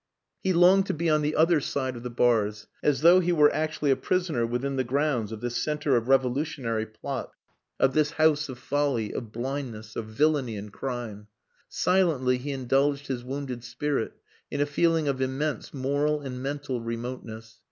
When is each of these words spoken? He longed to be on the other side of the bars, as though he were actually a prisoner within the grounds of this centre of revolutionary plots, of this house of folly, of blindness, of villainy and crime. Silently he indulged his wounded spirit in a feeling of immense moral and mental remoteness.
He 0.41 0.51
longed 0.51 0.87
to 0.87 0.95
be 0.95 1.11
on 1.11 1.21
the 1.21 1.35
other 1.35 1.59
side 1.61 1.95
of 1.95 2.01
the 2.01 2.09
bars, 2.09 2.65
as 2.81 3.01
though 3.01 3.19
he 3.19 3.31
were 3.31 3.53
actually 3.53 3.91
a 3.91 3.95
prisoner 3.95 4.47
within 4.47 4.75
the 4.75 4.83
grounds 4.83 5.31
of 5.31 5.41
this 5.41 5.57
centre 5.63 5.95
of 5.95 6.07
revolutionary 6.07 6.87
plots, 6.87 7.35
of 7.79 7.93
this 7.93 8.09
house 8.13 8.49
of 8.49 8.57
folly, 8.57 9.13
of 9.13 9.31
blindness, 9.31 9.95
of 9.95 10.05
villainy 10.07 10.57
and 10.57 10.73
crime. 10.73 11.27
Silently 11.69 12.39
he 12.39 12.49
indulged 12.51 13.05
his 13.09 13.23
wounded 13.23 13.63
spirit 13.63 14.13
in 14.49 14.59
a 14.59 14.65
feeling 14.65 15.07
of 15.07 15.21
immense 15.21 15.71
moral 15.71 16.19
and 16.21 16.41
mental 16.41 16.81
remoteness. 16.81 17.59